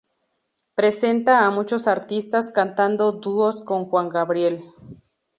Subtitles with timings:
[0.73, 4.63] Presenta a muchos artistas cantando dúos con Juan Gabriel.